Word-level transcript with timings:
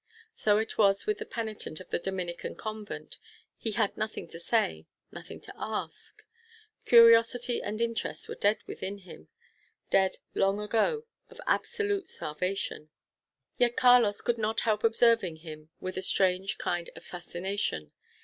So 0.35 0.57
it 0.57 0.79
was 0.79 1.05
with 1.05 1.19
the 1.19 1.27
penitent 1.27 1.79
of 1.79 1.91
the 1.91 1.99
Dominican 1.99 2.55
convent. 2.55 3.19
He 3.55 3.73
had 3.73 3.95
nothing 3.95 4.27
to 4.29 4.39
say, 4.39 4.87
nothing 5.11 5.39
to 5.41 5.53
ask; 5.59 6.23
curiosity 6.85 7.61
and 7.61 7.79
interest 7.79 8.27
were 8.27 8.33
dead 8.33 8.57
within 8.65 8.97
him 8.97 9.27
dead 9.91 10.17
long 10.33 10.59
ago, 10.59 11.05
of 11.29 11.39
absolute 11.45 12.09
starvation. 12.09 12.89
Yet 13.59 13.77
Carlos 13.77 14.21
could 14.21 14.39
not 14.39 14.61
help 14.61 14.83
observing 14.83 15.35
him 15.45 15.69
with 15.79 15.97
a 15.97 16.01
strange 16.01 16.57
kind 16.57 16.89
of 16.95 17.05
fascination. 17.05 17.91